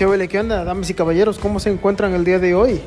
¿Qué 0.00 0.06
huele? 0.06 0.28
¿Qué 0.28 0.40
onda, 0.40 0.64
damas 0.64 0.88
y 0.88 0.94
caballeros? 0.94 1.38
¿Cómo 1.38 1.60
se 1.60 1.68
encuentran 1.68 2.14
el 2.14 2.24
día 2.24 2.38
de 2.38 2.54
hoy? 2.54 2.80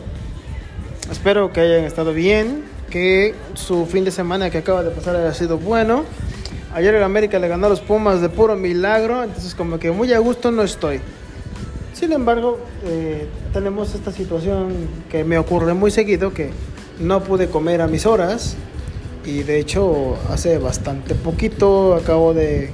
Espero 1.12 1.54
que 1.54 1.60
hayan 1.60 1.84
estado 1.84 2.12
bien, 2.12 2.64
que 2.90 3.36
su 3.54 3.86
fin 3.86 4.04
de 4.04 4.10
semana 4.10 4.50
que 4.50 4.58
acaba 4.58 4.82
de 4.82 4.90
pasar 4.90 5.18
haya 5.18 5.32
sido 5.36 5.60
bueno. 5.60 6.06
Ayer 6.74 6.96
el 6.96 7.04
América 7.04 7.38
le 7.38 7.48
ganó 7.48 7.68
a 7.68 7.70
los 7.70 7.82
Pumas 7.82 8.20
de 8.20 8.30
puro 8.30 8.56
milagro, 8.56 9.24
entonces 9.24 9.54
como 9.54 9.78
que 9.78 9.92
muy 9.92 10.12
a 10.12 10.18
gusto 10.18 10.50
no 10.50 10.64
estoy. 10.64 11.02
Sin 11.94 12.14
embargo, 12.14 12.58
eh, 12.84 13.28
tenemos 13.54 13.94
esta 13.94 14.12
situación 14.12 14.74
que 15.12 15.24
me 15.24 15.38
ocurre 15.38 15.76
muy 15.76 15.92
seguido, 15.92 16.34
que 16.34 16.50
no 17.00 17.24
pude 17.24 17.48
comer 17.48 17.82
a 17.84 17.88
mis 17.88 18.08
horas 18.08 18.56
y 19.24 19.44
de 19.44 19.60
hecho 19.60 20.18
hace 20.32 20.58
bastante 20.58 21.14
poquito 21.14 21.94
acabo 21.94 22.34
de, 22.34 22.72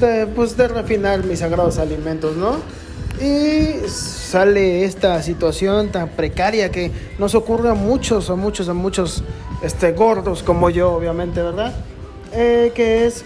de, 0.00 0.26
pues, 0.28 0.56
de 0.56 0.66
refinar 0.66 1.26
mis 1.26 1.40
sagrados 1.40 1.76
alimentos, 1.76 2.38
¿no? 2.38 2.85
Y 3.20 3.88
sale 3.88 4.84
esta 4.84 5.22
situación 5.22 5.88
tan 5.88 6.08
precaria 6.10 6.70
que 6.70 6.90
nos 7.18 7.34
ocurre 7.34 7.70
a 7.70 7.74
muchos, 7.74 8.28
a 8.28 8.34
muchos, 8.34 8.68
a 8.68 8.74
muchos 8.74 9.24
este, 9.62 9.92
gordos 9.92 10.42
como 10.42 10.68
yo, 10.68 10.92
obviamente, 10.92 11.40
¿verdad? 11.40 11.74
Eh, 12.32 12.72
que 12.74 13.06
es 13.06 13.24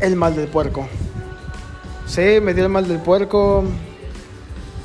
el 0.00 0.16
mal 0.16 0.34
del 0.34 0.48
puerco. 0.48 0.88
Sí, 2.06 2.40
me 2.42 2.54
dio 2.54 2.64
el 2.64 2.70
mal 2.70 2.88
del 2.88 2.98
puerco. 2.98 3.64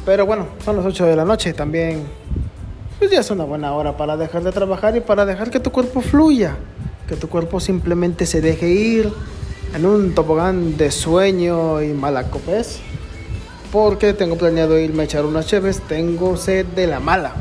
Pero 0.06 0.26
bueno, 0.26 0.48
son 0.64 0.78
las 0.78 0.86
8 0.86 1.06
de 1.06 1.16
la 1.16 1.24
noche 1.24 1.54
también. 1.54 2.04
Pues 3.00 3.12
ya 3.12 3.22
es 3.22 3.32
una 3.32 3.46
buena 3.46 3.74
hora 3.74 3.96
para 3.96 4.18
dejar 4.18 4.44
de 4.44 4.52
trabajar 4.52 4.98
y 4.98 5.02
para 5.02 5.26
dejar 5.26 5.50
que 5.50 5.60
tu 5.60 5.72
cuerpo 5.72 6.02
fluya. 6.02 6.58
Que 7.08 7.16
tu 7.16 7.30
cuerpo 7.30 7.62
simplemente 7.62 8.26
se 8.26 8.42
deje 8.42 8.68
ir 8.68 9.14
en 9.74 9.86
un 9.86 10.14
tobogán 10.14 10.76
de 10.76 10.92
sueño 10.92 11.82
y 11.82 11.94
malacopés 11.94 12.82
porque 13.72 14.14
tengo 14.14 14.38
planeado 14.38 14.78
irme 14.80 15.04
a 15.04 15.06
echar 15.06 15.26
unas 15.26 15.48
cheves, 15.48 15.82
tengo 15.88 16.38
sed 16.38 16.66
de 16.66 16.88
la 16.88 17.00
mala. 17.00 17.34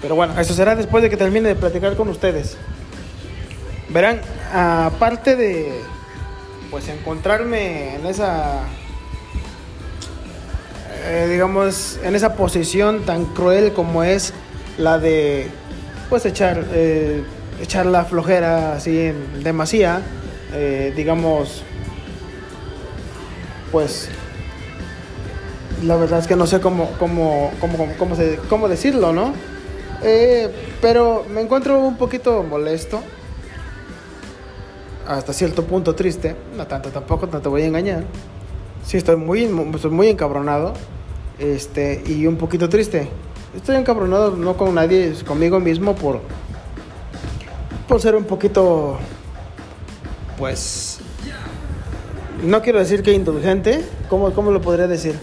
Pero 0.00 0.14
bueno, 0.16 0.38
eso 0.40 0.54
será 0.54 0.74
después 0.74 1.02
de 1.02 1.10
que 1.10 1.16
termine 1.16 1.48
de 1.48 1.54
platicar 1.54 1.96
con 1.96 2.08
ustedes. 2.08 2.56
Verán, 3.88 4.20
aparte 4.52 5.36
de 5.36 5.80
pues 6.70 6.88
encontrarme 6.88 7.96
en 7.96 8.06
esa 8.06 8.60
eh, 11.04 11.28
digamos 11.30 11.98
en 12.02 12.16
esa 12.16 12.34
posición 12.34 13.04
tan 13.04 13.26
cruel 13.26 13.74
como 13.74 14.02
es 14.02 14.32
la 14.78 14.98
de 14.98 15.48
pues 16.08 16.24
echar 16.24 16.64
eh, 16.72 17.22
echar 17.60 17.84
la 17.84 18.06
flojera 18.06 18.74
así 18.74 18.98
en 18.98 19.44
demasía 19.44 20.00
eh, 20.54 20.94
digamos 20.96 21.62
pues 23.70 24.08
la 25.82 25.96
verdad 25.96 26.20
es 26.20 26.26
que 26.26 26.36
no 26.36 26.46
sé 26.46 26.60
cómo, 26.60 26.90
cómo, 26.98 27.50
cómo, 27.60 27.88
cómo, 27.98 28.16
cómo 28.48 28.68
decirlo, 28.68 29.12
¿no? 29.12 29.32
Eh, 30.02 30.50
pero 30.80 31.24
me 31.32 31.40
encuentro 31.40 31.78
un 31.78 31.96
poquito 31.96 32.42
molesto. 32.42 33.00
Hasta 35.06 35.32
cierto 35.32 35.64
punto 35.64 35.94
triste. 35.94 36.36
No 36.56 36.66
tanto 36.66 36.90
tampoco, 36.90 37.26
no 37.26 37.40
te 37.40 37.48
voy 37.48 37.62
a 37.62 37.66
engañar. 37.66 38.04
Sí, 38.84 38.96
estoy 38.96 39.16
muy, 39.16 39.44
estoy 39.74 39.90
muy 39.90 40.08
encabronado. 40.08 40.74
Este, 41.38 42.02
y 42.06 42.26
un 42.26 42.36
poquito 42.36 42.68
triste. 42.68 43.08
Estoy 43.56 43.76
encabronado 43.76 44.36
no 44.36 44.56
con 44.56 44.74
nadie, 44.74 45.12
conmigo 45.26 45.60
mismo 45.60 45.94
por, 45.94 46.20
por 47.86 48.00
ser 48.00 48.14
un 48.14 48.24
poquito, 48.24 48.96
pues, 50.38 51.00
no 52.42 52.62
quiero 52.62 52.78
decir 52.78 53.02
que 53.02 53.12
indulgente. 53.12 53.84
¿Cómo, 54.08 54.32
cómo 54.32 54.50
lo 54.50 54.60
podría 54.60 54.86
decir? 54.86 55.18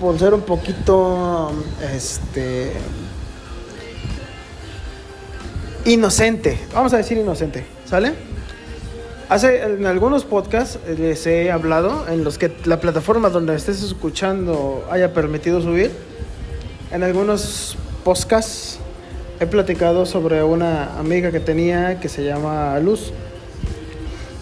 Por 0.00 0.18
ser 0.18 0.32
un 0.32 0.40
poquito 0.40 1.50
este 1.94 2.72
inocente, 5.84 6.58
vamos 6.72 6.94
a 6.94 6.96
decir 6.96 7.18
inocente, 7.18 7.64
¿sale? 7.84 8.14
Hace 9.28 9.62
en 9.62 9.86
algunos 9.86 10.24
podcasts 10.24 10.78
les 10.98 11.26
he 11.26 11.52
hablado 11.52 12.08
en 12.08 12.24
los 12.24 12.38
que 12.38 12.50
la 12.64 12.80
plataforma 12.80 13.28
donde 13.28 13.54
estés 13.54 13.82
escuchando 13.82 14.84
haya 14.90 15.12
permitido 15.12 15.60
subir. 15.60 15.92
En 16.90 17.02
algunos 17.02 17.76
podcasts 18.02 18.78
he 19.38 19.46
platicado 19.46 20.06
sobre 20.06 20.42
una 20.42 20.98
amiga 20.98 21.30
que 21.30 21.40
tenía 21.40 22.00
que 22.00 22.08
se 22.08 22.24
llama 22.24 22.78
Luz. 22.80 23.12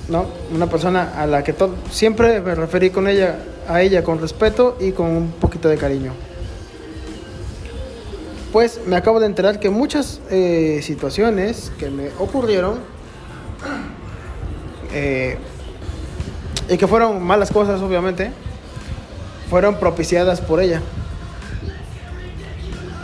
¿No? 0.08 0.24
Una 0.54 0.68
persona 0.68 1.20
a 1.20 1.26
la 1.26 1.44
que 1.44 1.54
siempre 1.90 2.40
me 2.40 2.54
referí 2.54 2.88
con 2.88 3.08
ella 3.08 3.36
a 3.68 3.82
ella 3.82 4.02
con 4.02 4.20
respeto 4.20 4.76
y 4.80 4.92
con 4.92 5.06
un 5.06 5.30
poquito 5.30 5.68
de 5.68 5.76
cariño. 5.76 6.12
Pues 8.52 8.80
me 8.86 8.96
acabo 8.96 9.20
de 9.20 9.26
enterar 9.26 9.60
que 9.60 9.68
muchas 9.68 10.20
eh, 10.30 10.80
situaciones 10.82 11.70
que 11.78 11.90
me 11.90 12.08
ocurrieron 12.18 12.78
eh, 14.94 15.36
y 16.70 16.78
que 16.78 16.86
fueron 16.86 17.22
malas 17.22 17.50
cosas, 17.50 17.80
obviamente, 17.82 18.32
fueron 19.50 19.76
propiciadas 19.76 20.40
por 20.40 20.62
ella. 20.62 20.80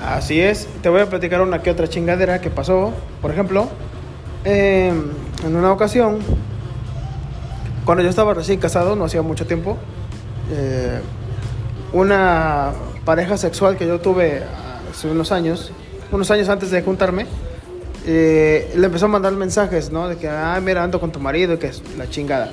Así 0.06 0.40
es, 0.40 0.66
te 0.82 0.88
voy 0.88 1.00
a 1.00 1.08
platicar 1.08 1.42
una 1.42 1.62
que 1.62 1.70
otra 1.70 1.88
chingadera 1.88 2.40
que 2.40 2.50
pasó. 2.50 2.92
Por 3.20 3.30
ejemplo, 3.30 3.68
em, 4.44 5.10
en 5.44 5.56
una 5.56 5.72
ocasión, 5.72 6.18
cuando 7.84 8.02
yo 8.02 8.10
estaba 8.10 8.32
recién 8.34 8.60
casado, 8.60 8.96
no 8.96 9.04
hacía 9.04 9.22
mucho 9.22 9.46
tiempo, 9.46 9.78
eh, 10.52 11.00
una 11.92 12.72
pareja 13.04 13.36
sexual 13.36 13.76
que 13.76 13.86
yo 13.86 14.00
tuve 14.00 14.42
hace 14.90 15.08
unos 15.08 15.32
años, 15.32 15.72
unos 16.10 16.30
años 16.30 16.48
antes 16.48 16.70
de 16.70 16.82
juntarme, 16.82 17.26
eh, 18.06 18.72
le 18.76 18.86
empezó 18.86 19.06
a 19.06 19.08
mandar 19.08 19.32
mensajes, 19.32 19.90
¿no? 19.90 20.08
De 20.08 20.16
que, 20.16 20.28
ah, 20.28 20.60
mira, 20.62 20.82
ando 20.82 21.00
con 21.00 21.12
tu 21.12 21.20
marido 21.20 21.54
y 21.54 21.58
que 21.58 21.68
es 21.68 21.82
la 21.96 22.08
chingada. 22.08 22.50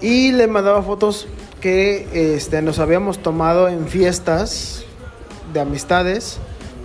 Y 0.00 0.32
le 0.32 0.46
mandaba 0.46 0.82
fotos 0.82 1.26
que 1.60 2.34
este, 2.36 2.62
nos 2.62 2.78
habíamos 2.78 3.18
tomado 3.18 3.68
en 3.68 3.88
fiestas 3.88 4.84
de 5.52 5.60
amistades, 5.60 6.38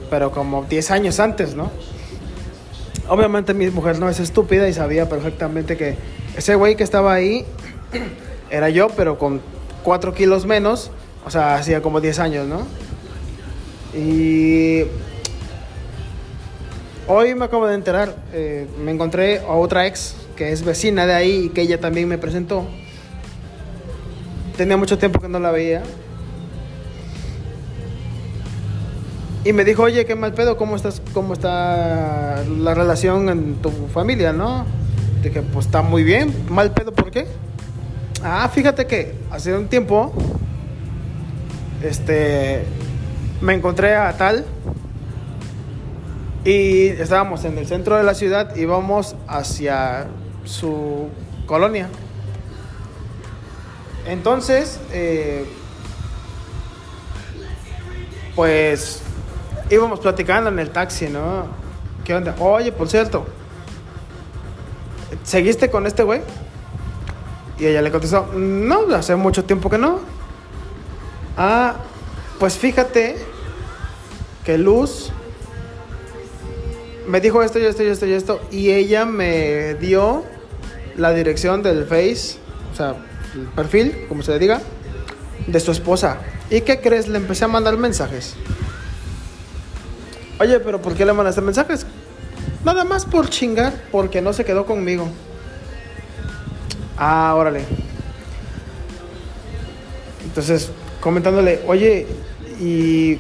pero 0.10 0.32
como 0.32 0.64
10 0.64 0.92
años 0.92 1.20
antes, 1.20 1.56
¿no? 1.56 1.70
Obviamente 3.08 3.54
mi 3.54 3.70
mujer 3.70 4.00
no 4.00 4.10
es 4.10 4.20
estúpida 4.20 4.70
y 4.70 4.74
sabía 4.74 5.10
perfectamente 5.10 5.76
que 5.76 5.98
ese 6.38 6.56
güey 6.56 6.76
que 6.76 6.84
estaba 6.84 7.14
ahí 7.14 7.46
era 8.52 8.70
yo, 8.70 8.90
pero 8.90 9.18
con 9.18 9.42
4 9.84 10.14
kilos 10.14 10.46
menos, 10.46 10.92
o 11.26 11.32
sea, 11.32 11.56
hacía 11.56 11.82
como 11.82 12.02
10 12.02 12.20
años, 12.20 12.48
¿no? 12.48 12.68
Y 13.98 14.84
hoy 17.08 17.34
me 17.36 17.46
acabo 17.46 17.66
de 17.68 17.76
enterar, 17.76 18.16
eh, 18.34 18.68
me 18.84 18.92
encontré 18.92 19.40
a 19.40 19.54
otra 19.54 19.88
ex 19.88 20.16
que 20.36 20.52
es 20.52 20.64
vecina 20.64 21.06
de 21.06 21.14
ahí 21.14 21.46
y 21.46 21.50
que 21.50 21.62
ella 21.62 21.80
también 21.80 22.08
me 22.08 22.18
presentó. 22.18 22.66
Tenía 24.58 24.78
mucho 24.78 24.98
tiempo 24.98 25.20
que 25.20 25.28
no 25.28 25.40
la 25.40 25.52
veía. 25.52 25.82
Y 29.44 29.54
me 29.54 29.66
dijo, 29.66 29.84
oye, 29.84 30.06
qué 30.06 30.14
mal 30.14 30.34
pedo, 30.34 30.56
¿cómo, 30.56 30.76
estás, 30.76 31.02
cómo 31.14 31.34
está 31.34 32.44
la 32.60 32.76
relación 32.76 33.28
en 33.30 33.56
tu 33.56 33.72
familia, 33.92 34.34
no? 34.34 34.66
Dije, 35.24 35.42
pues 35.42 35.66
está 35.66 35.82
muy 35.82 36.04
bien, 36.04 36.32
mal 36.50 36.72
pedo, 36.72 36.92
¿por 36.92 37.10
qué? 37.10 37.26
Ah, 38.24 38.48
fíjate 38.54 38.86
que 38.86 39.16
hace 39.32 39.58
un 39.58 39.68
tiempo, 39.68 40.14
este, 41.82 42.64
me 43.42 43.56
encontré 43.56 43.96
a 43.96 44.16
tal 44.16 44.46
y 46.46 46.88
estábamos 46.88 47.46
en 47.46 47.58
el 47.58 47.66
centro 47.66 47.98
de 47.98 48.04
la 48.04 48.14
ciudad 48.14 48.56
y 48.56 48.62
íbamos 48.62 49.16
hacia 49.28 50.06
su 50.46 51.10
colonia. 51.48 51.90
Entonces, 54.06 54.80
eh, 54.92 55.46
pues 58.36 59.02
íbamos 59.72 60.00
platicando 60.00 60.52
en 60.52 60.60
el 60.60 60.70
taxi, 60.70 61.08
¿no? 61.08 61.48
¿Qué 62.04 62.14
onda? 62.14 62.36
Oye, 62.40 62.72
por 62.72 62.88
cierto, 62.88 63.26
¿seguiste 65.24 65.72
con 65.72 65.88
este 65.88 66.04
güey? 66.04 66.22
Y 67.62 67.68
ella 67.68 67.84
le 67.84 67.92
contestó, 67.92 68.26
no, 68.34 68.88
hace 68.96 69.16
mucho 69.16 69.46
tiempo 69.46 69.70
que 69.70 69.78
no. 69.78 70.00
Ah, 71.38 71.76
pues 72.40 72.58
fíjate 72.58 73.18
que 74.44 74.58
Luz 74.58 75.12
me 77.08 77.22
dijo 77.22 77.44
esto 77.44 77.60
y 77.60 77.66
esto 77.66 77.84
y 77.84 77.86
esto 77.86 78.08
y 78.08 78.14
esto. 78.14 78.42
Y 78.50 78.72
ella 78.72 79.06
me 79.06 79.76
dio 79.76 80.24
la 80.98 81.14
dirección 81.14 81.62
del 81.62 81.86
Face, 81.86 82.40
o 82.74 82.76
sea, 82.76 82.96
el 83.36 83.46
perfil, 83.50 84.08
como 84.10 84.24
se 84.24 84.32
le 84.32 84.40
diga, 84.40 84.60
de 85.46 85.60
su 85.60 85.72
esposa. 85.72 86.18
¿Y 86.50 86.62
qué 86.62 86.80
crees? 86.80 87.08
Le 87.08 87.20
empecé 87.20 87.46
a 87.46 87.48
mandar 87.48 87.78
mensajes. 87.78 88.34
Oye, 90.40 90.60
pero 90.62 90.82
¿por 90.82 90.96
qué 90.96 91.06
le 91.06 91.14
mandaste 91.14 91.42
mensajes? 91.42 91.86
Nada 92.66 92.86
más 92.86 93.06
por 93.06 93.30
chingar, 93.30 93.72
porque 93.92 94.20
no 94.20 94.34
se 94.34 94.46
quedó 94.46 94.66
conmigo. 94.66 95.08
Ah, 97.04 97.34
órale. 97.36 97.64
Entonces, 100.24 100.70
comentándole, 101.00 101.60
oye, 101.66 102.06
¿y, 102.60 103.18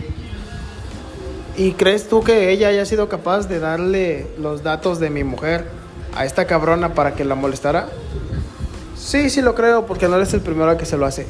¿y 1.57 1.71
crees 1.71 2.07
tú 2.07 2.21
que 2.21 2.51
ella 2.51 2.67
haya 2.67 2.85
sido 2.85 3.09
capaz 3.09 3.47
de 3.47 3.59
darle 3.59 4.27
los 4.37 4.61
datos 4.61 4.99
de 4.99 5.09
mi 5.09 5.23
mujer 5.23 5.65
a 6.15 6.25
esta 6.25 6.45
cabrona 6.45 6.93
para 6.93 7.15
que 7.15 7.25
la 7.25 7.33
molestara? 7.33 7.89
Sí, 8.95 9.31
sí 9.31 9.41
lo 9.41 9.55
creo, 9.55 9.87
porque 9.87 10.07
no 10.07 10.17
eres 10.17 10.31
el 10.35 10.41
primero 10.41 10.77
que 10.77 10.85
se 10.85 10.95
lo 10.95 11.07
hace. 11.07 11.25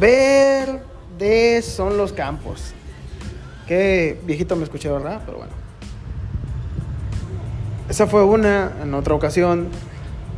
Verdes 0.00 1.66
son 1.66 1.98
los 1.98 2.14
campos. 2.14 2.72
Qué 3.68 4.18
viejito 4.24 4.56
me 4.56 4.64
escuché, 4.64 4.90
¿verdad? 4.90 5.20
Pero 5.26 5.36
bueno. 5.36 5.52
Esa 7.90 8.06
fue 8.06 8.24
una, 8.24 8.72
en 8.82 8.94
otra 8.94 9.14
ocasión, 9.14 9.68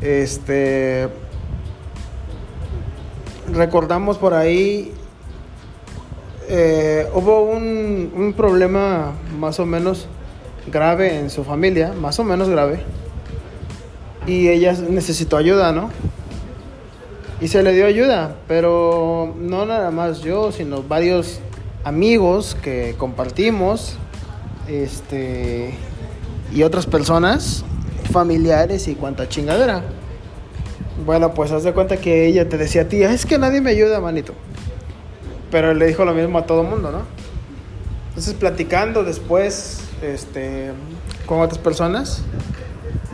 este, 0.01 1.09
recordamos 3.59 4.17
por 4.17 4.33
ahí, 4.33 4.93
eh, 6.49 7.07
hubo 7.13 7.43
un, 7.43 8.11
un 8.17 8.33
problema 8.33 9.13
más 9.39 9.61
o 9.61 9.67
menos 9.67 10.07
grave 10.73 11.19
en 11.19 11.29
su 11.29 11.45
familia, 11.45 11.93
más 11.93 12.19
o 12.19 12.25
menos 12.25 12.49
grave, 12.49 12.81
y 14.27 14.49
ella 14.49 14.73
necesitó 14.89 15.37
ayuda, 15.37 15.73
¿no? 15.73 15.91
Y 17.41 17.49
se 17.49 17.63
le 17.63 17.73
dio 17.73 17.87
ayuda, 17.87 18.37
pero 18.49 19.35
no 19.39 19.67
nada 19.67 19.91
más 19.91 20.21
yo, 20.21 20.51
sino 20.53 20.83
varios 20.83 21.41
amigos 21.85 22.57
que 22.63 22.95
compartimos, 22.99 23.97
este, 24.69 25.75
y 26.53 26.63
otras 26.63 26.87
personas, 26.87 27.65
familiares 28.11 28.89
y 28.89 28.95
cuanta 28.95 29.29
chingadera. 29.29 29.83
Bueno, 31.05 31.33
pues 31.33 31.53
haz 31.53 31.63
de 31.63 31.73
cuenta 31.73 31.97
que 31.97 32.27
ella 32.27 32.49
te 32.49 32.59
decía, 32.59 32.89
tía, 32.89 33.13
es 33.13 33.25
que 33.25 33.39
nadie 33.39 33.61
me 33.61 33.71
ayuda, 33.71 34.01
manito. 34.01 34.35
Pero 35.51 35.73
le 35.73 35.87
dijo 35.87 36.05
lo 36.05 36.13
mismo 36.13 36.39
a 36.39 36.47
todo 36.47 36.65
mundo, 36.65 36.91
¿no? 36.91 37.03
Entonces, 38.09 38.35
platicando 38.35 39.05
después 39.05 39.81
este, 40.03 40.73
con 41.27 41.41
otras 41.41 41.59
personas, 41.59 42.23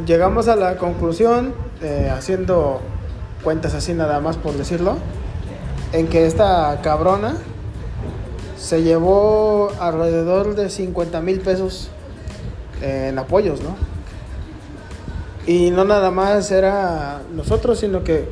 llegamos 0.07 0.49
a 0.49 0.57
la 0.57 0.77
conclusión, 0.77 1.55
eh, 1.83 2.11
haciendo 2.11 2.81
cuentas 3.43 3.75
así 3.75 3.93
nada 3.93 4.21
más 4.21 4.37
por 4.37 4.55
decirlo, 4.55 4.97
en 5.93 6.09
que 6.09 6.27
esta 6.27 6.81
cabrona 6.83 7.37
se 8.59 8.83
llevó 8.83 9.71
alrededor 9.79 10.55
de 10.55 10.71
50 10.71 11.21
mil 11.21 11.41
pesos 11.41 11.91
en 12.81 13.19
apoyos, 13.19 13.61
¿no? 13.63 13.77
Y 15.47 15.71
no 15.71 15.85
nada 15.85 16.11
más 16.11 16.51
era 16.51 17.21
nosotros, 17.35 17.79
sino 17.81 18.03
que 18.03 18.27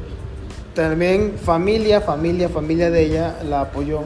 también 0.75 1.35
familia, 1.43 2.00
familia, 2.00 2.49
familia 2.49 2.91
de 2.91 3.03
ella 3.03 3.37
la 3.47 3.62
apoyó. 3.62 4.00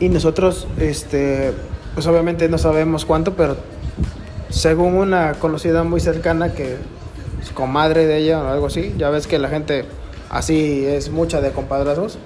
Y 0.00 0.08
nosotros, 0.08 0.66
este, 0.78 1.52
pues 1.94 2.06
obviamente 2.06 2.48
no 2.48 2.56
sabemos 2.56 3.04
cuánto, 3.04 3.34
pero 3.34 3.56
según 4.48 4.94
una 4.94 5.34
conocida 5.34 5.84
muy 5.84 6.00
cercana 6.00 6.54
que 6.54 6.76
es 7.42 7.50
comadre 7.50 8.06
de 8.06 8.18
ella 8.18 8.42
o 8.42 8.48
algo 8.48 8.66
así, 8.66 8.94
ya 8.96 9.10
ves 9.10 9.26
que 9.26 9.38
la 9.38 9.48
gente 9.48 9.84
así 10.30 10.84
es 10.86 11.10
mucha 11.10 11.42
de 11.42 11.50
compadrazos, 11.52 12.18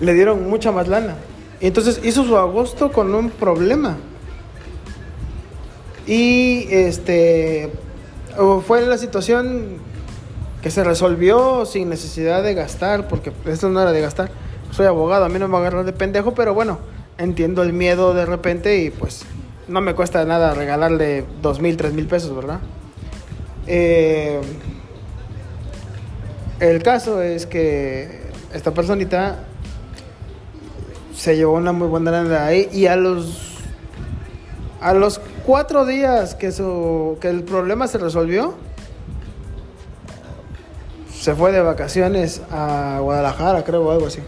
le 0.00 0.14
dieron 0.14 0.48
mucha 0.48 0.72
más 0.72 0.88
lana. 0.88 1.16
Y 1.60 1.66
entonces 1.66 2.00
hizo 2.02 2.24
su 2.24 2.38
agosto 2.38 2.90
con 2.90 3.14
un 3.14 3.28
problema. 3.28 3.98
Y 6.06 6.66
este 6.70 7.70
fue 8.66 8.86
la 8.86 8.98
situación 8.98 9.78
que 10.62 10.70
se 10.70 10.84
resolvió 10.84 11.64
sin 11.64 11.88
necesidad 11.88 12.42
de 12.42 12.54
gastar, 12.54 13.08
porque 13.08 13.32
esto 13.46 13.68
no 13.70 13.80
era 13.80 13.92
de 13.92 14.00
gastar. 14.00 14.30
Soy 14.72 14.86
abogado, 14.86 15.24
a 15.24 15.28
mí 15.28 15.38
no 15.38 15.48
me 15.48 15.52
va 15.52 15.58
a 15.58 15.62
agarrar 15.62 15.84
de 15.84 15.92
pendejo, 15.92 16.34
pero 16.34 16.54
bueno, 16.54 16.78
entiendo 17.18 17.62
el 17.62 17.72
miedo 17.72 18.14
de 18.14 18.26
repente 18.26 18.78
y 18.82 18.90
pues 18.90 19.24
no 19.68 19.80
me 19.80 19.94
cuesta 19.94 20.24
nada 20.24 20.54
regalarle 20.54 21.24
dos 21.42 21.60
mil, 21.60 21.76
tres 21.76 21.92
mil 21.92 22.06
pesos, 22.06 22.34
¿verdad? 22.34 22.60
Eh, 23.66 24.40
el 26.60 26.82
caso 26.82 27.22
es 27.22 27.46
que 27.46 28.20
esta 28.52 28.72
personita 28.72 29.44
se 31.14 31.36
llevó 31.36 31.54
una 31.54 31.72
muy 31.72 31.88
buena 31.88 32.10
lana 32.10 32.46
ahí 32.46 32.68
y 32.72 32.86
a 32.86 32.96
los 32.96 33.49
a 34.80 34.94
los 34.94 35.20
cuatro 35.44 35.84
días 35.84 36.34
que, 36.34 36.52
su, 36.52 37.18
que 37.20 37.28
el 37.28 37.44
problema 37.44 37.86
se 37.86 37.98
resolvió, 37.98 38.54
se 41.12 41.34
fue 41.34 41.52
de 41.52 41.60
vacaciones 41.60 42.40
a 42.50 42.98
Guadalajara, 43.00 43.62
creo, 43.62 43.84
o 43.84 43.90
algo 43.90 44.06
así. 44.06 44.20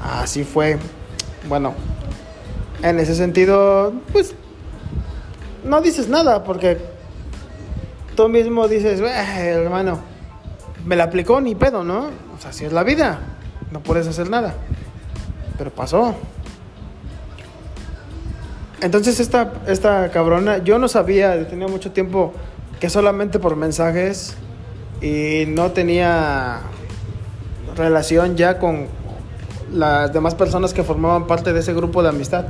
Así 0.00 0.42
fue. 0.42 0.78
Bueno, 1.48 1.74
en 2.82 2.98
ese 2.98 3.14
sentido, 3.14 3.92
pues, 4.12 4.34
no 5.64 5.80
dices 5.80 6.08
nada 6.08 6.42
porque 6.42 6.78
tú 8.16 8.28
mismo 8.28 8.66
dices, 8.66 9.00
hermano, 9.00 10.00
me 10.84 10.96
la 10.96 11.04
aplicó 11.04 11.40
ni 11.40 11.54
pedo, 11.54 11.84
¿no? 11.84 12.08
O 12.36 12.40
sea, 12.40 12.50
así 12.50 12.64
es 12.64 12.72
la 12.72 12.82
vida, 12.82 13.20
no 13.70 13.80
puedes 13.80 14.08
hacer 14.08 14.28
nada. 14.28 14.54
Pero 15.56 15.70
pasó. 15.70 16.16
Entonces 18.82 19.20
esta, 19.20 19.52
esta 19.66 20.10
cabrona, 20.10 20.58
yo 20.58 20.78
no 20.78 20.88
sabía, 20.88 21.46
tenía 21.48 21.68
mucho 21.68 21.92
tiempo 21.92 22.32
que 22.80 22.88
solamente 22.88 23.38
por 23.38 23.56
mensajes 23.56 24.36
y 25.02 25.44
no 25.48 25.72
tenía 25.72 26.60
relación 27.76 28.36
ya 28.36 28.58
con 28.58 28.86
las 29.72 30.12
demás 30.12 30.34
personas 30.34 30.72
que 30.72 30.82
formaban 30.82 31.26
parte 31.26 31.52
de 31.52 31.60
ese 31.60 31.74
grupo 31.74 32.02
de 32.02 32.08
amistad. 32.08 32.46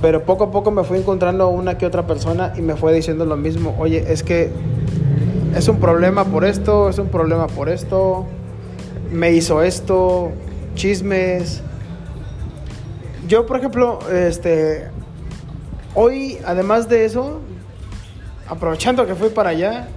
Pero 0.00 0.24
poco 0.24 0.44
a 0.44 0.50
poco 0.50 0.70
me 0.70 0.84
fui 0.84 0.98
encontrando 0.98 1.48
una 1.48 1.78
que 1.78 1.86
otra 1.86 2.06
persona 2.06 2.52
y 2.56 2.62
me 2.62 2.76
fue 2.76 2.92
diciendo 2.92 3.24
lo 3.24 3.36
mismo, 3.36 3.74
oye, 3.78 4.04
es 4.12 4.22
que 4.22 4.50
es 5.54 5.68
un 5.68 5.80
problema 5.80 6.24
por 6.24 6.44
esto, 6.44 6.88
es 6.88 6.98
un 6.98 7.08
problema 7.08 7.46
por 7.46 7.68
esto, 7.68 8.26
me 9.12 9.32
hizo 9.32 9.62
esto, 9.62 10.32
chismes. 10.74 11.62
Yo, 13.28 13.46
por 13.46 13.58
ejemplo, 13.58 13.98
este, 14.10 14.90
Hoy, 15.96 16.38
además 16.44 16.88
de 16.88 17.04
eso, 17.04 17.40
aprovechando 18.48 19.06
que 19.06 19.14
fui 19.14 19.28
para 19.28 19.50
allá, 19.50 19.88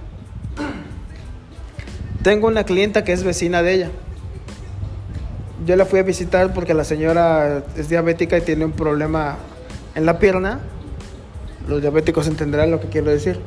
tengo 2.22 2.46
una 2.46 2.62
clienta 2.64 3.02
que 3.02 3.12
es 3.12 3.24
vecina 3.24 3.62
de 3.62 3.74
ella. 3.74 3.90
Yo 5.66 5.74
la 5.74 5.84
fui 5.84 5.98
a 5.98 6.04
visitar 6.04 6.54
porque 6.54 6.72
la 6.72 6.84
señora 6.84 7.64
es 7.76 7.88
diabética 7.88 8.38
y 8.38 8.42
tiene 8.42 8.64
un 8.64 8.72
problema 8.72 9.38
en 9.96 10.06
la 10.06 10.20
pierna. 10.20 10.60
Los 11.68 11.80
diabéticos 11.80 12.28
entenderán 12.28 12.70
lo 12.70 12.80
que 12.80 12.86
quiero 12.88 13.10
decir. 13.10 13.40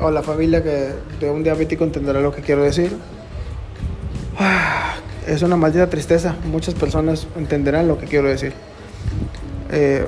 O 0.00 0.10
la 0.10 0.22
familia 0.22 0.64
que 0.64 0.90
de 1.20 1.30
un 1.30 1.44
diabético 1.44 1.84
entenderá 1.84 2.20
lo 2.20 2.34
que 2.34 2.42
quiero 2.42 2.64
decir. 2.64 2.96
Es 5.28 5.42
una 5.42 5.56
maldita 5.56 5.88
tristeza. 5.88 6.34
Muchas 6.50 6.74
personas 6.74 7.28
entenderán 7.36 7.86
lo 7.86 7.98
que 7.98 8.06
quiero 8.06 8.28
decir. 8.28 8.52
Eh, 9.70 10.04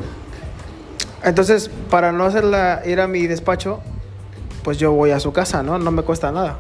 entonces, 1.25 1.71
para 1.91 2.13
no 2.13 2.25
hacerla 2.25 2.83
ir 2.85 3.01
a 3.01 3.07
mi 3.07 3.27
despacho, 3.27 3.81
pues 4.65 4.79
yo 4.79 4.93
voy 4.93 5.11
a 5.11 5.21
su 5.21 5.33
casa, 5.33 5.63
¿no? 5.63 5.79
No 5.79 5.91
me 5.91 6.03
cuesta 6.03 6.33
nada. 6.33 6.59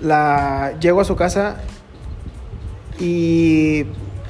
La 0.00 0.74
llego 0.80 1.00
a 1.00 1.04
su 1.04 1.16
casa 1.16 1.56
y 3.00 3.86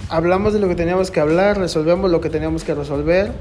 hablamos 0.08 0.54
de 0.54 0.60
lo 0.60 0.68
que 0.68 0.74
teníamos 0.74 1.10
que 1.10 1.20
hablar, 1.20 1.58
resolvemos 1.58 2.10
lo 2.10 2.20
que 2.20 2.30
teníamos 2.30 2.64
que 2.64 2.74
resolver 2.74 3.32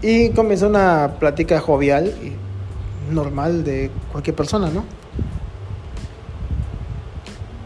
y 0.00 0.30
comienza 0.30 0.66
una 0.66 1.14
plática 1.20 1.60
jovial 1.60 2.06
y 2.06 3.12
normal 3.12 3.62
de 3.62 3.90
cualquier 4.10 4.34
persona, 4.34 4.70
¿no? 4.70 4.84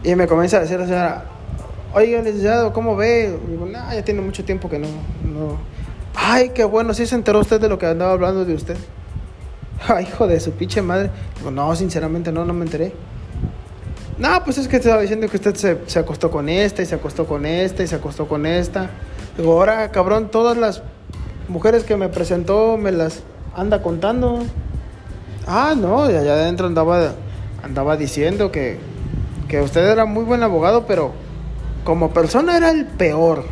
Y 0.03 0.15
me 0.15 0.27
comienza 0.27 0.57
a 0.57 0.59
decir, 0.61 0.79
o 0.79 0.87
sea, 0.87 1.25
oiga, 1.93 2.21
licenciado, 2.21 2.71
¿cómo 2.73 2.95
ve? 2.95 3.39
Y 3.47 3.51
digo, 3.51 3.65
nah, 3.65 3.93
ya 3.93 4.03
tiene 4.03 4.21
mucho 4.21 4.45
tiempo 4.45 4.69
que 4.69 4.77
no, 4.77 4.87
no 5.23 5.57
Ay, 6.29 6.49
qué 6.49 6.65
bueno, 6.65 6.93
sí 6.93 7.07
se 7.07 7.15
enteró 7.15 7.39
usted 7.39 7.61
de 7.61 7.69
lo 7.69 7.79
que 7.79 7.85
andaba 7.85 8.11
hablando 8.11 8.43
de 8.43 8.53
usted. 8.53 8.75
Ay, 9.87 10.03
hijo 10.09 10.27
de 10.27 10.41
su 10.41 10.51
pinche 10.51 10.81
madre. 10.81 11.09
Digo, 11.37 11.51
no, 11.51 11.73
sinceramente 11.73 12.33
no, 12.33 12.43
no 12.43 12.51
me 12.51 12.65
enteré. 12.65 12.91
No, 14.17 14.43
pues 14.43 14.57
es 14.57 14.67
que 14.67 14.75
estaba 14.75 15.01
diciendo 15.01 15.29
que 15.29 15.37
usted 15.37 15.55
se, 15.55 15.77
se, 15.85 15.99
acostó 15.99 16.29
con 16.29 16.49
esta 16.49 16.81
y 16.81 16.85
se 16.85 16.95
acostó 16.95 17.25
con 17.25 17.45
esta 17.45 17.81
y 17.81 17.87
se 17.87 17.95
acostó 17.95 18.27
con 18.27 18.45
esta. 18.45 18.89
Digo, 19.37 19.53
ahora, 19.53 19.89
cabrón, 19.89 20.29
todas 20.29 20.57
las 20.57 20.83
mujeres 21.47 21.85
que 21.85 21.95
me 21.95 22.09
presentó 22.09 22.75
me 22.75 22.91
las 22.91 23.23
anda 23.55 23.81
contando. 23.81 24.43
Ah, 25.47 25.75
no, 25.77 26.11
y 26.11 26.15
allá 26.15 26.33
adentro 26.33 26.67
andaba, 26.67 27.13
andaba 27.63 27.95
diciendo 27.95 28.51
que, 28.51 28.79
que 29.47 29.61
usted 29.61 29.89
era 29.89 30.03
muy 30.03 30.25
buen 30.25 30.43
abogado, 30.43 30.87
pero 30.87 31.13
como 31.85 32.09
persona 32.09 32.57
era 32.57 32.69
el 32.69 32.85
peor 32.85 33.45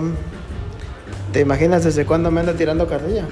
¿Te 1.33 1.41
imaginas 1.41 1.85
desde 1.85 2.07
cuándo 2.07 2.31
me 2.31 2.41
anda 2.41 2.55
tirando 2.55 2.87
carrilla? 2.87 3.27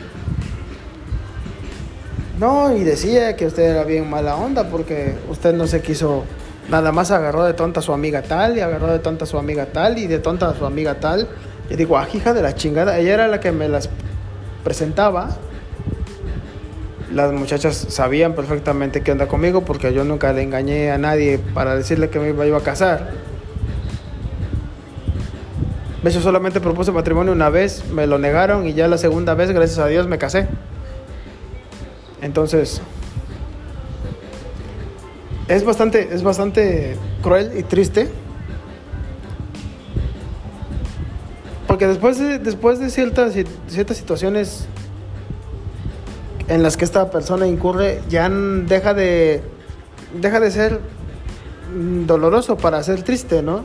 No, 2.39 2.77
y 2.77 2.85
decía 2.85 3.35
que 3.37 3.47
usted 3.47 3.63
era 3.63 3.85
bien 3.85 4.09
mala 4.11 4.37
onda 4.37 4.69
porque 4.69 5.15
usted 5.31 5.55
no 5.55 5.67
se 5.67 5.81
quiso, 5.81 6.25
nada 6.69 6.93
más 6.93 7.11
agarró 7.11 7.45
de 7.45 7.55
tonta 7.55 7.81
a 7.81 7.83
su 7.83 7.93
amiga 7.93 8.23
tal 8.23 8.59
y 8.59 8.61
agarró 8.61 8.89
de 8.89 8.99
tonta 8.99 9.25
a 9.25 9.27
su 9.27 9.39
amiga 9.39 9.67
tal 9.67 9.99
y 9.99 10.07
de 10.07 10.19
tonta 10.19 10.51
a 10.51 10.55
su 10.55 10.67
amiga 10.67 10.97
tal. 11.01 11.29
Y 11.71 11.77
digo, 11.77 11.97
ah, 11.97 12.07
hija 12.13 12.35
de 12.35 12.43
la 12.43 12.55
chingada, 12.55 12.99
ella 12.99 13.15
era 13.15 13.29
la 13.29 13.41
que 13.41 13.53
me 13.53 13.69
las 13.69 13.89
presentaba 14.63 15.37
las 17.13 17.33
muchachas 17.33 17.77
sabían 17.89 18.35
perfectamente 18.35 19.01
qué 19.01 19.13
onda 19.13 19.27
conmigo 19.27 19.63
porque 19.63 19.93
yo 19.93 20.05
nunca 20.05 20.33
le 20.33 20.43
engañé 20.43 20.91
a 20.91 20.99
nadie 20.99 21.39
para 21.55 21.75
decirle 21.75 22.11
que 22.11 22.19
me 22.19 22.47
iba 22.47 22.59
a 22.59 22.63
casar. 22.63 23.11
Yo 26.05 26.21
solamente 26.21 26.61
propuse 26.61 26.93
matrimonio 26.93 27.33
una 27.33 27.51
vez, 27.51 27.85
me 27.93 28.07
lo 28.07 28.19
negaron 28.19 28.67
y 28.67 28.75
ya 28.75 28.87
la 28.87 28.97
segunda 28.97 29.35
vez, 29.35 29.51
gracias 29.51 29.81
a 29.81 29.89
Dios, 29.89 30.07
me 30.07 30.19
casé. 30.19 30.47
Entonces, 32.27 32.81
es 35.47 35.65
bastante, 35.65 36.09
es 36.13 36.25
bastante 36.25 36.97
cruel 37.23 37.57
y 37.57 37.63
triste. 37.63 38.09
Porque 41.69 41.87
después 41.87 42.19
de, 42.19 42.41
después 42.41 42.81
de 42.81 42.91
ciertas, 42.91 43.35
ciertas 43.69 43.97
situaciones 43.97 44.67
en 46.49 46.65
las 46.65 46.77
que 46.77 46.85
esta 46.85 47.11
persona 47.11 47.47
incurre 47.47 48.03
ya 48.09 48.29
deja 48.29 48.93
de 48.93 49.43
deja 50.21 50.41
de 50.41 50.51
ser 50.51 50.81
doloroso 52.07 52.57
para 52.57 52.83
ser 52.83 53.03
triste, 53.03 53.41
¿no? 53.41 53.65